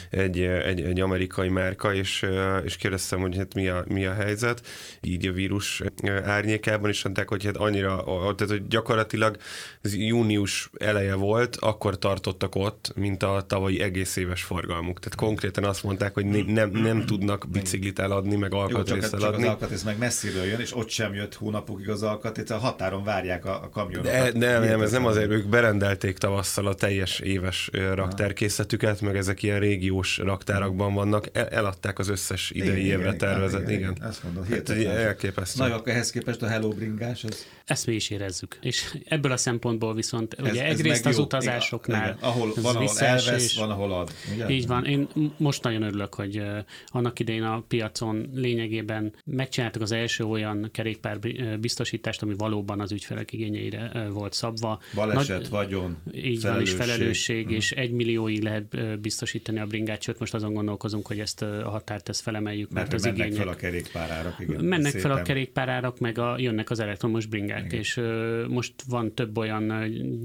egy, 0.09 0.41
egy, 0.41 0.81
egy 0.81 0.99
amerikai 0.99 1.49
márka, 1.55 1.93
és, 1.93 2.25
és 2.63 2.75
kérdeztem, 2.75 3.19
hogy 3.19 3.37
hát 3.37 3.53
mi 3.53 3.67
a, 3.67 3.83
mi 3.87 4.05
a 4.05 4.13
helyzet, 4.13 4.67
így 5.01 5.27
a 5.27 5.31
vírus 5.31 5.83
árnyékában, 6.23 6.89
is 6.89 7.03
mondták, 7.03 7.29
hogy 7.29 7.45
hát 7.45 7.57
annyira, 7.57 8.03
tehát 8.35 8.53
hogy 8.53 8.67
gyakorlatilag 8.67 9.37
ez 9.81 9.95
június 9.95 10.69
eleje 10.77 11.13
volt, 11.13 11.55
akkor 11.55 11.97
tartottak 11.97 12.55
ott, 12.55 12.91
mint 12.95 13.23
a 13.23 13.43
tavalyi 13.47 13.81
egész 13.81 14.15
éves 14.15 14.43
forgalmuk. 14.43 14.99
Tehát 14.99 15.15
konkrétan 15.15 15.63
azt 15.63 15.83
mondták, 15.83 16.13
hogy 16.13 16.25
nem, 16.25 16.69
nem 16.69 17.05
tudnak 17.05 17.45
biciklit 17.51 17.99
eladni, 17.99 18.35
meg 18.35 18.53
alkatrészt 18.53 19.13
eladni. 19.13 19.35
Csak 19.35 19.43
az 19.43 19.49
alkatrész 19.49 19.83
meg 19.83 19.97
messziről 19.97 20.43
jön, 20.43 20.59
és 20.59 20.75
ott 20.75 20.89
sem 20.89 21.13
jött 21.13 21.33
hónapokig 21.35 21.89
az 21.89 22.03
alkatrész, 22.03 22.49
a 22.49 22.57
határon 22.57 23.03
várják 23.03 23.45
a, 23.45 23.63
a 23.63 23.69
kamionokat. 23.69 24.11
De, 24.11 24.39
nem, 24.39 24.63
nem, 24.63 24.81
ez 24.81 24.91
nem 24.91 25.05
azért, 25.05 25.31
ők 25.31 25.47
berendelték 25.47 26.17
tavasszal 26.17 26.67
a 26.67 26.73
teljes 26.73 27.19
éves 27.19 27.69
raktárkészletüket, 27.93 29.01
meg 29.01 29.17
ezek 29.17 29.43
ilyen 29.43 29.59
régiós 29.59 30.17
raktárakban 30.17 30.93
vannak, 30.93 31.27
el, 31.35 31.47
eladták 31.47 31.99
az 31.99 32.07
összes 32.07 32.51
idei 32.51 32.85
igen, 32.85 32.99
évre 32.99 33.13
tervezett. 33.13 33.61
Igen, 33.61 33.79
igen. 33.79 33.91
igen. 33.95 34.07
Azt 34.07 34.23
mondom, 34.23 34.45
hát, 34.45 34.69
elképesztő. 34.69 35.67
Na, 35.67 35.75
akkor 35.75 35.91
ehhez 35.91 36.11
képest 36.11 36.41
a 36.41 36.47
Hello 36.47 36.69
bringás, 36.69 37.23
az... 37.23 37.45
Ezt 37.65 37.85
mi 37.85 37.93
is 37.93 38.09
érezzük. 38.09 38.57
És 38.61 38.97
ebből 39.05 39.31
a 39.31 39.37
szempontból 39.37 39.93
viszont 39.93 40.33
ez, 40.33 40.51
ugye 40.51 40.65
ez 40.65 40.79
egyrészt 40.79 41.05
az 41.05 41.17
jó. 41.17 41.23
utazásoknál 41.23 42.07
igen, 42.07 42.17
ahol 42.19 42.53
van, 42.61 42.75
ahol 42.75 42.97
elvesz, 42.97 43.57
van, 43.57 43.69
ahol 43.69 43.93
ad. 43.93 44.11
Ugye? 44.33 44.49
Így 44.49 44.67
van. 44.67 44.85
Én 44.85 45.07
most 45.37 45.63
nagyon 45.63 45.81
örülök, 45.81 46.13
hogy 46.13 46.41
annak 46.87 47.19
idején 47.19 47.43
a 47.43 47.63
piacon 47.67 48.29
lényegében 48.33 49.13
megcsináltuk 49.25 49.81
az 49.81 49.91
első 49.91 50.23
olyan 50.23 50.69
kerékpár 50.71 51.19
biztosítást, 51.59 52.21
ami 52.21 52.33
valóban 52.37 52.79
az 52.79 52.91
ügyfelek 52.91 53.33
igényeire 53.33 54.07
volt 54.09 54.33
szabva. 54.33 54.81
Baleset, 54.93 55.37
Nagy, 55.37 55.49
vagyon, 55.49 55.97
Így 56.13 56.39
felelősség. 56.39 56.51
van, 56.51 56.61
és 56.61 56.71
felelősség, 56.71 57.45
hmm. 57.45 57.55
és 57.55 57.71
egy 57.71 57.91
millióig 57.91 58.43
lehet 58.43 58.99
biztosítani 58.99 59.59
a 59.59 59.65
bringát, 59.65 60.01
sőt 60.01 60.19
most 60.19 60.33
azon 60.33 60.53
gondolkozunk, 60.53 61.07
hogy 61.07 61.19
ezt 61.25 61.41
a 61.41 61.69
határt 61.69 62.09
ezt 62.09 62.21
felemeljük, 62.21 62.69
mert, 62.69 62.87
mert 62.87 62.93
az 62.93 63.03
mennek 63.03 63.19
igények... 63.19 63.39
fel 63.39 63.47
a 63.47 63.55
kerékpárárak. 63.55 64.39
Igen, 64.39 64.63
mennek 64.63 64.91
szépen. 64.91 65.09
fel 65.09 65.19
a 65.19 65.21
kerékpárárak, 65.21 65.99
meg 65.99 66.17
a, 66.17 66.35
jönnek 66.37 66.69
az 66.69 66.79
elektromos 66.79 67.25
bringák, 67.25 67.65
igen. 67.65 67.79
és 67.79 68.01
most 68.47 68.73
van 68.87 69.13
több 69.13 69.37
olyan 69.37 69.73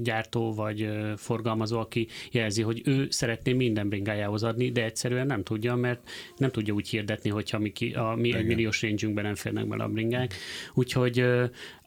gyártó 0.03 0.53
vagy 0.53 0.89
forgalmazó, 1.15 1.79
aki 1.79 2.07
jelzi, 2.31 2.61
hogy 2.61 2.81
ő 2.85 3.07
szeretné 3.09 3.53
minden 3.53 3.89
bringájához 3.89 4.43
adni, 4.43 4.71
de 4.71 4.83
egyszerűen 4.83 5.25
nem 5.25 5.43
tudja, 5.43 5.75
mert 5.75 6.09
nem 6.37 6.49
tudja 6.49 6.73
úgy 6.73 6.89
hirdetni, 6.89 7.29
hogyha 7.29 7.59
mi, 7.59 7.71
ki, 7.71 7.93
a, 7.93 8.15
mi 8.17 8.35
egy 8.35 8.45
milliós 8.45 8.81
range 8.81 9.21
nem 9.21 9.35
férnek 9.35 9.67
bele 9.67 9.83
a 9.83 9.87
bringák. 9.87 10.33
Úgyhogy 10.73 11.25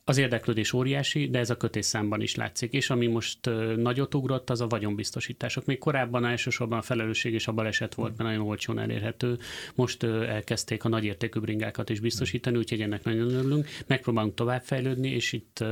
az 0.07 0.19
érdeklődés 0.19 0.73
óriási, 0.73 1.29
de 1.29 1.39
ez 1.39 1.51
a 1.51 1.57
kötésszámban 1.57 2.21
is 2.21 2.35
látszik. 2.35 2.73
És 2.73 2.91
ami 2.91 3.07
most 3.07 3.39
nagyot 3.77 4.15
ugrott, 4.15 4.51
az 4.51 4.61
a 4.61 4.67
vagyonbiztosítások. 4.67 5.65
Még 5.65 5.79
korábban 5.79 6.25
elsősorban 6.25 6.79
a 6.79 6.83
felelősség 6.83 7.33
és 7.33 7.47
a 7.47 7.53
baleset 7.53 7.95
volt, 7.95 8.17
mert 8.17 8.31
nagyon 8.31 8.47
olcsón 8.47 8.79
elérhető. 8.79 9.39
Most 9.75 10.03
elkezdték 10.03 10.85
a 10.85 10.89
nagyértékű 10.89 11.41
bringákat 11.41 11.91
is 11.91 12.01
biztosítani, 12.01 12.57
úgyhogy 12.57 12.81
ennek 12.81 13.05
nagyon 13.05 13.31
örülünk. 13.31 13.69
Megpróbálunk 13.87 14.35
továbbfejlődni, 14.35 15.09
és 15.09 15.33
itt 15.33 15.65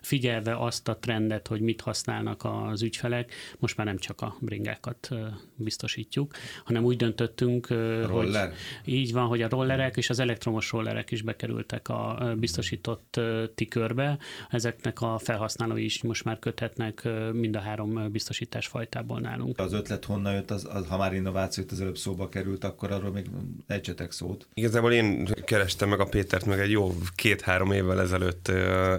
figyelve 0.00 0.56
azt 0.56 0.88
a 0.88 0.96
trendet, 0.96 1.46
hogy 1.46 1.60
mit 1.60 1.80
használnak 1.80 2.44
az 2.44 2.82
ügyfelek, 2.82 3.34
most 3.58 3.76
már 3.76 3.86
nem 3.86 3.98
csak 3.98 4.20
a 4.20 4.36
bringákat 4.40 5.08
biztosítjuk, 5.54 6.34
hanem 6.64 6.84
úgy 6.84 6.96
döntöttünk, 6.96 7.68
Roller. 7.68 8.48
hogy 8.84 8.92
így 8.92 9.12
van, 9.12 9.26
hogy 9.26 9.42
a 9.42 9.48
rollerek 9.48 9.96
és 9.96 10.10
az 10.10 10.18
elektromos 10.18 10.70
rollerek 10.70 11.10
is 11.10 11.22
bekerültek 11.22 11.88
a 11.88 12.34
biztosított 12.38 13.20
tik 13.54 13.71
körbe. 13.72 14.18
Ezeknek 14.50 15.00
a 15.00 15.18
felhasználói 15.18 15.84
is 15.84 16.02
most 16.02 16.24
már 16.24 16.38
köthetnek 16.38 17.08
mind 17.32 17.56
a 17.56 17.60
három 17.60 18.10
biztosítás 18.10 18.66
fajtából 18.66 19.20
nálunk. 19.20 19.58
Az 19.58 19.72
ötlet 19.72 20.04
honnan 20.04 20.32
jött, 20.32 20.50
az, 20.50 20.68
az, 20.72 20.86
ha 20.88 20.96
már 20.96 21.14
innováció 21.14 21.64
az 21.70 21.80
előbb 21.80 21.96
szóba 21.96 22.28
került, 22.28 22.64
akkor 22.64 22.90
arról 22.90 23.10
még 23.10 23.26
ejtsetek 23.66 24.12
szót. 24.12 24.46
Igazából 24.54 24.92
én 24.92 25.24
kerestem 25.44 25.88
meg 25.88 26.00
a 26.00 26.04
Pétert 26.04 26.46
meg 26.46 26.58
egy 26.58 26.70
jó 26.70 26.94
két-három 27.14 27.72
évvel 27.72 28.00
ezelőtt 28.00 28.48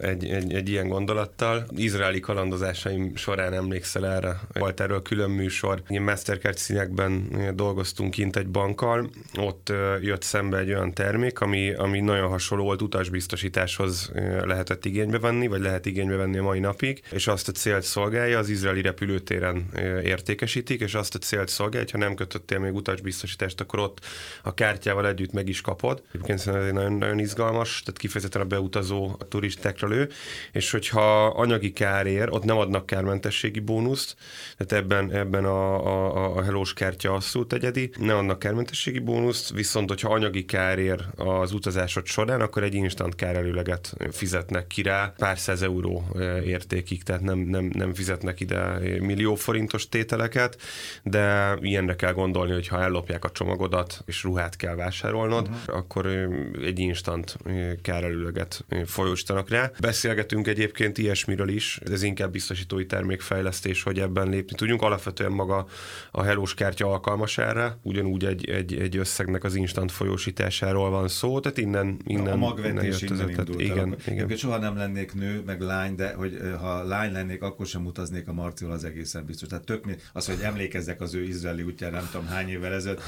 egy, 0.02 0.26
egy, 0.26 0.54
egy 0.54 0.70
ilyen 0.70 0.88
gondolattal. 0.88 1.66
Izraeli 1.76 2.20
kalandozásaim 2.20 3.16
során 3.16 3.54
emlékszel 3.54 4.08
erre. 4.08 4.40
Volt 4.54 4.80
erről 4.80 5.02
külön 5.02 5.30
műsor. 5.30 5.82
Én 5.88 6.02
Mastercard 6.02 6.58
színekben 6.58 7.28
dolgoztunk 7.56 8.12
kint 8.12 8.36
egy 8.36 8.48
bankkal, 8.48 9.10
ott 9.40 9.72
jött 10.02 10.22
szembe 10.22 10.58
egy 10.58 10.70
olyan 10.70 10.94
termék, 10.94 11.40
ami, 11.40 11.74
ami 11.74 12.00
nagyon 12.00 12.30
hasonló 12.30 12.64
volt 12.64 12.82
utasbiztosításhoz 12.82 14.12
lehetett 14.68 14.86
igénybe 14.86 15.20
venni, 15.20 15.48
vagy 15.48 15.62
lehet 15.62 15.86
igénybe 15.86 16.16
venni 16.16 16.38
a 16.38 16.44
mai 16.44 16.60
napig, 16.60 17.02
és 17.12 17.28
azt 17.28 17.48
a 17.48 17.52
célt 17.52 17.84
szolgálja, 17.84 18.38
az 18.38 18.50
izraeli 18.50 18.82
repülőtéren 18.82 19.66
értékesítik, 20.04 20.82
és 20.82 20.94
azt 20.94 21.16
a 21.16 21.20
célt 21.20 21.50
szolgálja, 21.50 21.88
ha 21.92 21.98
nem 21.98 22.16
kötöttél 22.16 22.60
még 22.60 22.74
utasbiztosítást, 22.74 23.62
akkor 23.62 23.80
ott 23.80 24.00
a 24.44 24.54
kártyával 24.54 25.08
együtt 25.08 25.32
meg 25.32 25.48
is 25.48 25.62
kapod. 25.62 26.04
Egyébként 26.12 26.40
szerintem 26.40 26.62
ez 26.62 26.68
egy 26.68 26.74
nagyon-nagyon 26.74 27.20
izgalmas, 27.20 27.82
tehát 27.86 28.00
kifejezetten 28.00 28.42
a 28.42 28.46
beutazó 28.46 29.16
turistákra 29.30 29.88
lő, 29.88 30.10
és 30.52 30.72
hogyha 30.72 31.26
anyagi 31.26 31.74
kár 31.74 32.02
ott 32.30 32.44
nem 32.44 32.58
adnak 32.58 32.86
kármentességi 32.86 33.60
bónuszt, 33.60 34.16
tehát 34.58 34.84
ebben, 34.84 35.12
ebben 35.12 35.46
a, 35.46 35.86
a, 35.86 36.38
a 36.38 36.44
helós 36.44 36.74
kártya 36.74 37.14
abszolút 37.14 37.54
egyedi, 37.54 37.92
ne 38.00 38.16
adnak 38.16 38.40
kármentességi 38.40 39.00
bónuszt, 39.00 39.50
viszont 39.54 39.90
hogyha 39.90 40.14
anyagi 40.14 40.46
kár 40.46 40.72
az 41.16 41.52
utazásod 41.52 42.06
során, 42.06 42.42
akkor 42.42 42.64
egy 42.64 42.74
instant 42.74 43.16
kárelőleget 43.16 43.96
fizetnek 44.54 44.68
ki 44.68 44.82
rá 44.82 45.14
pár 45.18 45.40
száz 45.40 45.62
euró 45.62 46.04
értékig, 46.46 47.04
tehát 47.04 47.22
nem, 47.22 47.40
nem, 47.40 47.70
nem 47.74 47.94
fizetnek 47.94 48.40
ide 48.40 48.80
millió 49.00 49.36
forintos 49.36 49.90
tételeket, 49.90 50.58
de 51.04 51.56
ilyenre 51.62 51.96
kell 51.96 52.14
gondolni, 52.14 52.54
hogy 52.54 52.68
ha 52.68 52.82
ellopják 52.82 53.26
a 53.26 53.32
csomagodat, 53.32 54.04
és 54.06 54.24
ruhát 54.24 54.56
kell 54.56 54.76
vásárolnod, 54.76 55.48
uh-huh. 55.48 55.78
akkor 55.78 56.06
egy 56.64 56.80
instant 56.80 57.38
kárelőleget 57.82 58.66
folyósítanak 58.86 59.50
rá. 59.50 59.72
Beszélgetünk 59.80 60.48
egyébként 60.48 60.98
ilyesmiről 60.98 61.50
is, 61.50 61.80
ez 61.92 62.04
inkább 62.04 62.32
biztosítói 62.32 62.86
termékfejlesztés, 62.86 63.84
hogy 63.84 64.00
ebben 64.00 64.30
lépni 64.30 64.56
tudjunk. 64.56 64.82
Alapvetően 64.82 65.32
maga 65.32 65.68
a 66.12 66.24
helós 66.24 66.54
kártya 66.54 66.88
alkalmas 66.88 67.38
erre, 67.38 67.78
ugyanúgy 67.82 68.26
egy, 68.26 68.50
egy, 68.50 68.74
egy 68.74 68.98
összegnek 68.98 69.44
az 69.44 69.56
instant 69.56 69.92
folyósításáról 69.92 70.90
van 70.90 71.08
szó, 71.08 71.40
tehát 71.40 71.58
innen, 71.58 71.98
innen, 72.06 72.34
a 72.34 72.36
magvetés 72.36 73.02
innen, 73.02 73.20
innen 73.20 73.30
indult 73.30 73.62
igen, 73.62 73.98
el. 74.06 74.14
igen. 74.14 74.28
Soha 74.44 74.58
nem 74.58 74.78
lennék 74.78 75.14
nő, 75.14 75.42
meg 75.46 75.62
lány, 75.62 75.96
de 75.96 76.14
hogy 76.14 76.40
ha 76.60 76.84
lány 76.84 77.12
lennék, 77.12 77.42
akkor 77.42 77.66
sem 77.66 77.86
utaznék 77.86 78.28
a 78.28 78.34
Marcival 78.34 78.74
az 78.74 78.84
egészen 78.84 79.26
biztos. 79.26 79.48
Tehát 79.48 79.66
tök 79.66 79.86
az, 80.14 80.26
hogy 80.26 80.40
emlékezzek 80.42 81.02
az 81.02 81.14
ő 81.14 81.24
izraeli 81.24 81.62
útjára, 81.62 81.96
nem 81.96 82.08
tudom 82.12 82.28
hány 82.28 82.50
évvel 82.50 82.74
ezelőtt. 82.74 83.02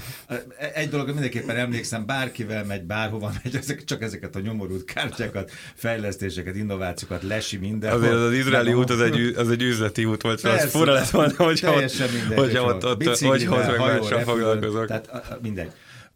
Egy 0.73 0.89
dolog, 0.89 1.07
mindenképpen 1.07 1.55
emlékszem, 1.55 2.05
bárkivel 2.05 2.65
megy, 2.65 2.83
bárhova 2.83 3.31
megy, 3.43 3.55
ezek, 3.55 3.83
csak 3.83 4.01
ezeket 4.01 4.35
a 4.35 4.39
nyomorult 4.39 4.85
kártyákat, 4.85 5.51
fejlesztéseket, 5.75 6.55
innovációkat 6.55 7.23
lesi 7.23 7.57
minden. 7.57 7.93
Azért 7.93 8.13
az, 8.13 8.21
az 8.21 8.33
izraeli 8.33 8.73
út 8.73 8.89
az 8.89 9.01
egy, 9.01 9.33
az 9.37 9.49
egy 9.49 9.61
üzleti 9.61 10.05
út 10.05 10.21
volt, 10.21 10.41
Persze, 10.41 10.65
az 10.65 10.71
fura 10.71 10.93
lett 10.93 11.09
volna, 11.09 11.33
hogyha 11.35 11.73
ott, 11.73 11.91
hogyha 12.35 12.63
ott, 12.63 12.85
ott, 12.85 13.07
ott 13.07 13.19
hogy 13.19 13.45
hoz 13.45 13.65
meg 13.67 13.77
mással 13.77 14.19
foglalkozok. 14.19 14.87
Tehát 14.87 15.37
mindegy. 15.41 15.71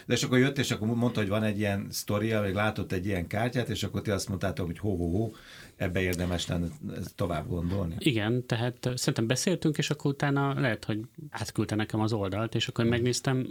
De 0.09 0.15
és 0.15 0.23
akkor 0.23 0.37
jött, 0.37 0.57
és 0.57 0.71
akkor 0.71 0.87
mondta, 0.87 1.19
hogy 1.19 1.29
van 1.29 1.43
egy 1.43 1.59
ilyen 1.59 1.87
sztoria, 1.89 2.41
vagy 2.41 2.53
látott 2.53 2.91
egy 2.91 3.05
ilyen 3.05 3.27
kártyát, 3.27 3.69
és 3.69 3.83
akkor 3.83 4.01
ti 4.01 4.09
azt 4.11 4.27
mondtátok, 4.29 4.65
hogy 4.65 4.79
ho, 4.79 4.95
ho, 4.95 5.17
ho, 5.17 5.31
ebbe 5.75 6.01
érdemes 6.01 6.47
lenne 6.47 6.67
tovább 7.15 7.47
gondolni. 7.47 7.95
Igen, 7.99 8.45
tehát 8.45 8.89
szerintem 8.95 9.27
beszéltünk, 9.27 9.77
és 9.77 9.89
akkor 9.89 10.11
utána 10.11 10.59
lehet, 10.59 10.85
hogy 10.85 10.99
átküldte 11.29 11.75
nekem 11.75 11.99
az 11.99 12.13
oldalt, 12.13 12.55
és 12.55 12.67
akkor 12.67 12.85
megnéztem, 12.85 13.47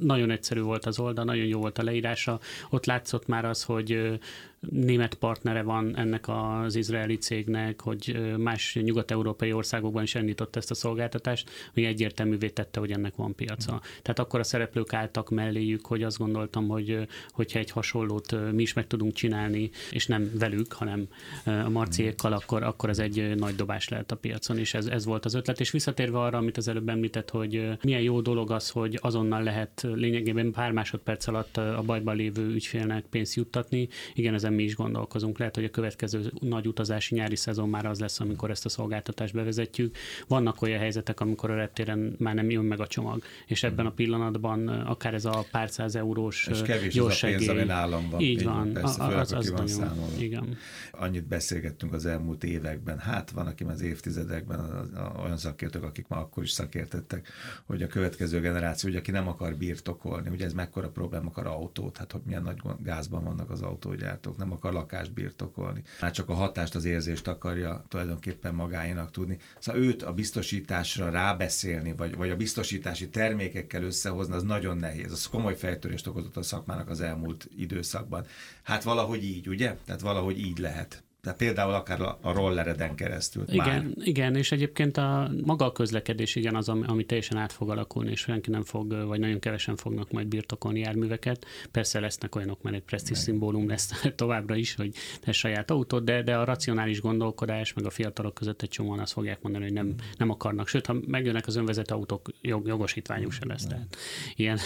nagyon 0.00 0.30
egyszerű 0.30 0.60
volt 0.60 0.86
az 0.86 0.98
oldal, 0.98 1.24
nagyon 1.24 1.44
jó 1.44 1.60
volt 1.60 1.78
a 1.78 1.82
leírása, 1.82 2.40
ott 2.70 2.86
látszott 2.86 3.26
már 3.26 3.44
az, 3.44 3.62
hogy 3.62 4.18
német 4.60 5.14
partnere 5.14 5.62
van 5.62 5.96
ennek 5.96 6.24
az 6.28 6.74
izraeli 6.74 7.16
cégnek, 7.16 7.80
hogy 7.80 8.20
más 8.36 8.78
nyugat-európai 8.82 9.52
országokban 9.52 10.02
is 10.02 10.14
indított 10.14 10.56
ezt 10.56 10.70
a 10.70 10.74
szolgáltatást, 10.74 11.50
ami 11.74 11.86
egyértelművé 11.86 12.48
tette, 12.48 12.80
hogy 12.80 12.92
ennek 12.92 13.16
van 13.16 13.34
piaca. 13.34 13.72
Mm. 13.72 13.76
Tehát 14.02 14.18
akkor 14.18 14.40
a 14.40 14.44
szereplők 14.44 14.92
álltak 14.92 15.30
melléjük, 15.30 15.86
hogy 15.86 16.02
azt 16.02 16.18
gondoltam, 16.18 16.68
hogy 16.68 17.08
hogyha 17.30 17.58
egy 17.58 17.70
hasonlót 17.70 18.52
mi 18.52 18.62
is 18.62 18.72
meg 18.72 18.86
tudunk 18.86 19.12
csinálni, 19.12 19.70
és 19.90 20.06
nem 20.06 20.30
velük, 20.38 20.72
hanem 20.72 21.08
a 21.44 21.68
marciékkal, 21.68 22.32
akkor, 22.32 22.62
akkor 22.62 22.88
ez 22.88 22.98
egy 22.98 23.34
nagy 23.36 23.54
dobás 23.54 23.88
lehet 23.88 24.12
a 24.12 24.16
piacon, 24.16 24.58
és 24.58 24.74
ez, 24.74 24.86
ez 24.86 25.04
volt 25.04 25.24
az 25.24 25.34
ötlet. 25.34 25.60
És 25.60 25.70
visszatérve 25.70 26.18
arra, 26.18 26.38
amit 26.38 26.56
az 26.56 26.68
előbb 26.68 26.88
említett, 26.88 27.30
hogy 27.30 27.68
milyen 27.82 28.02
jó 28.02 28.20
dolog 28.20 28.50
az, 28.50 28.70
hogy 28.70 28.98
azonnal 29.00 29.42
lehet 29.42 29.86
lényegében 29.94 30.52
pár 30.52 30.72
másodperc 30.72 31.26
alatt 31.26 31.56
a 31.56 31.82
bajban 31.86 32.16
lévő 32.16 32.46
ügyfélnek 32.52 33.04
pénzt 33.10 33.34
juttatni. 33.34 33.88
Igen, 34.14 34.34
ezen 34.48 34.60
mi 34.60 34.62
is 34.62 34.76
gondolkozunk. 34.76 35.38
Lehet, 35.38 35.54
hogy 35.54 35.64
a 35.64 35.70
következő 35.70 36.32
nagy 36.40 36.66
utazási 36.66 37.14
nyári 37.14 37.36
szezon 37.36 37.68
már 37.68 37.86
az 37.86 38.00
lesz, 38.00 38.20
amikor 38.20 38.50
ezt 38.50 38.64
a 38.64 38.68
szolgáltatást 38.68 39.34
bevezetjük. 39.34 39.96
Vannak 40.28 40.62
olyan 40.62 40.78
helyzetek, 40.78 41.20
amikor 41.20 41.50
a 41.50 41.54
reptéren 41.54 42.14
már 42.18 42.34
nem 42.34 42.50
jön 42.50 42.64
meg 42.64 42.80
a 42.80 42.86
csomag, 42.86 43.22
és 43.46 43.62
ebben 43.62 43.86
a 43.86 43.90
pillanatban 43.90 44.68
akár 44.68 45.14
ez 45.14 45.24
a 45.24 45.44
pár 45.50 45.70
száz 45.70 45.96
eurós 45.96 46.46
és 46.46 46.62
kevés 46.62 46.96
az 46.96 47.22
a 47.22 47.26
pénz, 47.26 47.66
nálam 47.66 48.10
van. 48.10 48.20
Így 48.20 48.44
van, 48.44 48.72
persze, 48.72 49.04
főleg, 49.04 49.18
az, 49.18 49.32
az 49.32 49.70
számolva. 49.70 50.18
igen. 50.18 50.56
Annyit 50.92 51.26
beszélgettünk 51.26 51.92
az 51.92 52.06
elmúlt 52.06 52.44
években, 52.44 52.98
hát 52.98 53.30
van, 53.30 53.46
aki 53.46 53.64
az 53.64 53.80
évtizedekben, 53.80 54.90
olyan 55.22 55.36
szakértők, 55.36 55.82
akik 55.82 56.08
ma 56.08 56.16
akkor 56.16 56.42
is 56.42 56.50
szakértettek, 56.50 57.28
hogy 57.64 57.82
a 57.82 57.86
következő 57.86 58.40
generáció, 58.40 58.88
hogy 58.88 58.98
aki 58.98 59.10
nem 59.10 59.28
akar 59.28 59.56
birtokolni, 59.56 60.28
ugye 60.28 60.44
ez 60.44 60.52
mekkora 60.52 60.88
probléma, 60.88 61.26
akar 61.26 61.46
autót, 61.46 61.96
hát 61.96 62.12
hogy 62.12 62.20
milyen 62.24 62.42
nagy 62.42 62.58
gázban 62.82 63.24
vannak 63.24 63.50
az 63.50 63.62
autógyártók, 63.62 64.37
nem 64.38 64.52
akar 64.52 64.72
lakást 64.72 65.12
birtokolni. 65.12 65.82
Már 66.00 66.10
csak 66.10 66.28
a 66.28 66.34
hatást, 66.34 66.74
az 66.74 66.84
érzést 66.84 67.28
akarja 67.28 67.84
tulajdonképpen 67.88 68.54
magáénak 68.54 69.10
tudni. 69.10 69.38
Szóval 69.58 69.80
őt 69.80 70.02
a 70.02 70.12
biztosításra 70.12 71.10
rábeszélni, 71.10 71.92
vagy, 71.92 72.16
vagy 72.16 72.30
a 72.30 72.36
biztosítási 72.36 73.08
termékekkel 73.08 73.82
összehozni, 73.82 74.34
az 74.34 74.42
nagyon 74.42 74.76
nehéz. 74.76 75.12
Az 75.12 75.26
komoly 75.26 75.56
fejtörést 75.56 76.06
okozott 76.06 76.36
a 76.36 76.42
szakmának 76.42 76.88
az 76.88 77.00
elmúlt 77.00 77.48
időszakban. 77.56 78.26
Hát 78.62 78.82
valahogy 78.82 79.24
így, 79.24 79.48
ugye? 79.48 79.76
Tehát 79.84 80.00
valahogy 80.00 80.38
így 80.38 80.58
lehet. 80.58 81.02
Tehát 81.20 81.38
például 81.38 81.72
akár 81.72 82.00
a 82.00 82.18
rollereden 82.32 82.94
keresztül. 82.94 83.44
Igen, 83.48 83.66
már. 83.66 83.84
igen, 83.96 84.36
és 84.36 84.52
egyébként 84.52 84.96
a 84.96 85.30
maga 85.44 85.64
a 85.64 85.72
közlekedés 85.72 86.34
igen 86.34 86.54
az, 86.54 86.68
ami 86.68 87.04
teljesen 87.04 87.36
át 87.38 87.52
fog 87.52 87.70
alakulni, 87.70 88.10
és 88.10 88.20
senki 88.20 88.50
nem 88.50 88.62
fog, 88.62 89.06
vagy 89.06 89.20
nagyon 89.20 89.38
kevesen 89.38 89.76
fognak 89.76 90.10
majd 90.10 90.26
birtokolni 90.26 90.80
járműveket. 90.80 91.46
Persze 91.70 92.00
lesznek 92.00 92.34
olyanok, 92.34 92.62
mert 92.62 92.76
egy 92.76 92.82
presztis 92.82 93.18
szimbólum 93.18 93.68
lesz 93.68 94.02
továbbra 94.14 94.54
is, 94.54 94.74
hogy 94.74 94.94
te 95.20 95.32
saját 95.32 95.70
autód, 95.70 96.04
de, 96.04 96.22
de 96.22 96.36
a 96.36 96.44
racionális 96.44 97.00
gondolkodás, 97.00 97.72
meg 97.72 97.84
a 97.84 97.90
fiatalok 97.90 98.34
között 98.34 98.62
egy 98.62 98.68
csomóan 98.68 98.98
azt 98.98 99.12
fogják 99.12 99.42
mondani, 99.42 99.64
hogy 99.64 99.72
nem, 99.72 99.94
nem 100.16 100.30
akarnak. 100.30 100.68
Sőt, 100.68 100.86
ha 100.86 100.96
megjönnek 101.06 101.46
az 101.46 101.56
önvezető 101.56 101.94
autók, 101.94 102.30
jog, 102.42 102.66
jogosítványuk 102.66 103.32
se 103.32 103.46
lesz. 103.46 103.66
Tehát 103.66 103.96
ilyen 104.36 104.58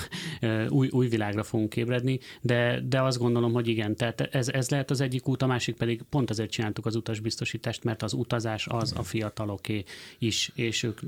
új, 0.69 0.89
új 0.89 1.09
világra 1.09 1.43
fogunk 1.43 1.77
ébredni, 1.77 2.19
de, 2.41 2.81
de 2.85 3.03
azt 3.03 3.19
gondolom, 3.19 3.53
hogy 3.53 3.69
igen, 3.69 3.97
tehát 3.97 4.21
ez, 4.21 4.49
ez 4.49 4.71
lehet 4.71 4.91
az 4.91 5.01
egyik 5.01 5.29
út, 5.29 5.43
a 5.43 5.47
másik 5.47 5.77
pedig 5.77 6.03
pont 6.11 6.31
azért 6.31 6.51
csináltuk 6.53 6.87
az 6.87 6.97
utasbiztosítást, 6.97 7.85
mert 7.85 8.03
az 8.03 8.13
utazás 8.13 8.67
az 8.67 8.93
a 8.97 9.03
fiataloké 9.03 9.85
is, 10.19 10.51
és 10.55 10.83
ők 10.83 11.01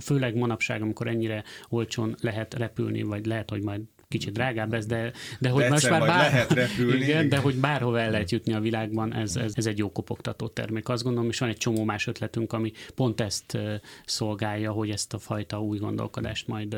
főleg 0.00 0.36
manapság, 0.36 0.82
amikor 0.82 1.06
ennyire 1.06 1.44
olcsón 1.68 2.16
lehet 2.20 2.54
repülni, 2.54 3.02
vagy 3.02 3.26
lehet, 3.26 3.50
hogy 3.50 3.62
majd 3.62 3.80
kicsit 4.08 4.32
drágább 4.32 4.74
ez, 4.74 4.86
de, 4.86 5.12
de 5.38 5.48
hogy 5.48 5.62
de 5.62 5.68
most 5.68 5.90
már 5.90 6.00
bár, 6.00 6.30
lehet 6.30 6.52
repülni. 6.52 7.04
Igen, 7.04 7.28
de 7.28 7.36
hogy 7.36 7.54
bárhova 7.54 8.00
el 8.00 8.10
lehet 8.10 8.30
jutni 8.30 8.52
a 8.52 8.60
világban, 8.60 9.14
ez, 9.14 9.36
ez, 9.36 9.52
ez 9.54 9.66
egy 9.66 9.78
jó 9.78 9.92
kopogtató 9.92 10.48
termék. 10.48 10.88
Azt 10.88 11.02
gondolom, 11.02 11.28
és 11.28 11.38
van 11.38 11.48
egy 11.48 11.56
csomó 11.56 11.84
más 11.84 12.06
ötletünk, 12.06 12.52
ami 12.52 12.72
pont 12.94 13.20
ezt 13.20 13.58
szolgálja, 14.04 14.72
hogy 14.72 14.90
ezt 14.90 15.14
a 15.14 15.18
fajta 15.18 15.60
új 15.60 15.78
gondolkodást 15.78 16.46
majd 16.46 16.76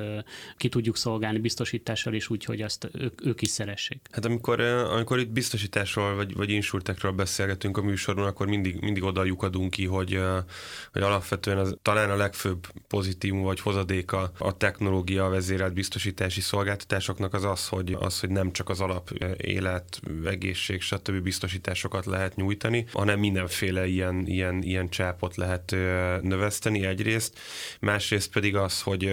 ki 0.57 0.69
tudjuk 0.69 0.97
szolgálni 0.97 1.39
biztosítással 1.39 2.15
is 2.15 2.31
úgy, 2.31 2.45
hogy 2.45 2.63
azt 2.63 2.89
ők, 2.93 3.27
ők 3.27 3.43
is 3.43 3.49
szeressék. 3.49 4.01
Hát 4.11 4.25
amikor, 4.25 4.61
amikor 4.61 5.19
itt 5.19 5.31
biztosításról 5.31 6.15
vagy, 6.15 6.35
vagy 6.35 6.51
insurtekről 6.51 7.13
beszélgetünk 7.13 7.77
a 7.77 7.83
műsorban, 7.83 8.27
akkor 8.27 8.47
mindig, 8.47 8.81
mindig 8.81 9.03
oda 9.03 9.25
lyukadunk 9.25 9.71
ki, 9.71 9.87
hogy, 9.87 10.21
hogy 10.93 11.03
alapvetően 11.03 11.59
az, 11.59 11.77
talán 11.83 12.11
a 12.11 12.17
legfőbb 12.17 12.67
pozitívum 12.89 13.43
vagy 13.43 13.61
hozadéka 13.61 14.31
a 14.39 14.57
technológia 14.57 15.29
vezérelt 15.29 15.73
biztosítási 15.73 16.41
szolgáltatások 16.41 17.18
biztosításoknak 17.19 17.35
az 17.35 17.45
az, 17.45 17.69
hogy, 17.69 17.97
az, 18.01 18.21
hogy 18.21 18.31
nem 18.31 18.53
csak 18.53 18.69
az 18.69 18.81
alap 18.81 19.11
élet, 19.37 20.01
egészség, 20.25 20.81
stb. 20.81 21.23
biztosításokat 21.23 22.07
lehet 22.07 22.37
nyújtani, 22.37 22.87
hanem 22.93 23.19
mindenféle 23.19 23.87
ilyen, 23.87 24.27
ilyen, 24.27 24.63
ilyen 24.63 24.89
csápot 24.89 25.37
lehet 25.37 25.71
növeszteni 26.23 26.87
egyrészt, 26.87 27.39
másrészt 27.81 28.33
pedig 28.33 28.57
az, 28.57 28.83
hogy 28.83 29.11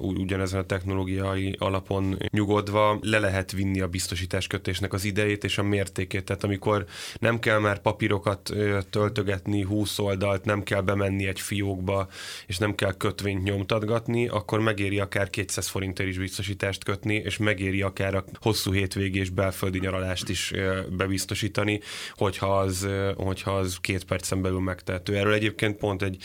ugyanezen 0.00 0.60
a 0.60 0.66
technológiai 0.66 1.56
alapon 1.58 2.18
nyugodva 2.30 2.98
le 3.02 3.18
lehet 3.18 3.52
vinni 3.52 3.80
a 3.80 3.88
biztosítás 3.88 4.46
kötésnek 4.46 4.92
az 4.92 5.04
idejét 5.04 5.44
és 5.44 5.58
a 5.58 5.62
mértékét. 5.62 6.24
Tehát 6.24 6.44
amikor 6.44 6.84
nem 7.18 7.38
kell 7.38 7.58
már 7.58 7.78
papírokat 7.78 8.52
töltögetni, 8.90 9.62
20 9.62 9.98
oldalt, 9.98 10.44
nem 10.44 10.62
kell 10.62 10.80
bemenni 10.80 11.26
egy 11.26 11.40
fiókba, 11.40 12.08
és 12.46 12.58
nem 12.58 12.74
kell 12.74 12.92
kötvényt 12.96 13.42
nyomtatgatni, 13.42 14.28
akkor 14.28 14.60
megéri 14.60 14.98
akár 14.98 15.30
200 15.30 15.68
forintért 15.68 16.08
is 16.08 16.18
biztosítást 16.18 16.84
kötni, 16.84 17.14
és 17.14 17.36
megéri 17.46 17.82
akár 17.82 18.14
a 18.14 18.24
hosszú 18.40 18.72
hétvégés 18.72 19.30
belföldi 19.30 19.78
nyaralást 19.78 20.28
is 20.28 20.52
bebiztosítani, 20.90 21.80
hogyha 22.14 22.58
az, 22.58 22.88
hogyha 23.16 23.56
az 23.56 23.78
két 23.80 24.04
percen 24.04 24.42
belül 24.42 24.60
megtehető. 24.60 25.16
Erről 25.16 25.32
egyébként 25.32 25.76
pont 25.76 26.02
egy, 26.02 26.16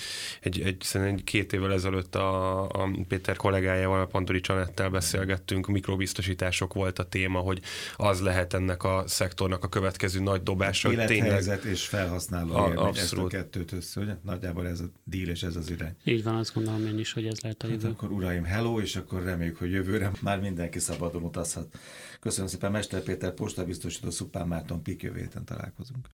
egy, 0.42 0.62
egy, 0.62 0.86
egy 0.94 1.24
két 1.24 1.54
évvel 1.54 1.74
ezelőtt 1.74 2.16
a, 2.16 2.64
a 2.64 2.90
Péter 3.08 3.36
kollégájával, 3.36 4.02
a 4.02 4.06
Pantori 4.06 4.42
Csanettel 4.42 4.90
beszélgettünk, 4.90 5.68
mikrobiztosítások 5.68 6.74
volt 6.74 7.00
a 7.00 7.04
téma, 7.04 7.40
hogy 7.40 7.62
az 7.96 8.22
lehet 8.22 8.54
ennek 8.54 8.84
a 8.84 9.04
szektornak 9.08 9.64
a 9.64 9.68
következő 9.68 10.20
nagy 10.20 10.44
dobása. 10.44 10.92
Élethelyzet 10.92 11.60
tényleg, 11.60 11.78
és 11.78 11.86
felhasználó 11.86 12.54
a, 12.54 12.64
abszolút. 12.64 12.98
ezt 12.98 13.14
a 13.14 13.28
kettőt 13.28 13.72
össze, 13.72 14.00
hogy 14.00 14.10
nagyjából 14.24 14.68
ez 14.68 14.80
a 14.80 14.86
díl 15.04 15.30
és 15.30 15.44
ez 15.44 15.56
az 15.56 15.70
irány. 15.70 15.96
Így 16.04 16.24
van, 16.24 16.36
azt 16.36 16.54
gondolom 16.54 16.86
én 16.86 17.00
is, 17.00 17.14
hogy 17.14 17.26
ez 17.26 17.40
lehet 17.42 17.64
a 17.64 17.66
hát 17.66 17.76
jövő. 17.76 17.88
Hát 17.88 17.96
akkor 17.96 18.12
uraim, 18.12 18.44
hello, 18.44 18.80
és 18.82 18.96
akkor 18.96 19.24
reméljük, 19.24 19.58
hogy 19.58 19.72
jövőre 19.72 20.12
már 20.22 20.40
mindenki 20.40 20.80
szabadon 21.12 21.24
utazhat. 21.24 21.78
Köszönöm 22.20 22.50
szépen, 22.50 22.72
Mester 22.72 23.04
Péter, 23.04 23.34
postabiztosító 23.34 24.10
Szupán 24.10 24.48
Márton, 24.48 24.84
Pik 24.84 25.02
jövő 25.02 25.30
találkozunk. 25.46 26.08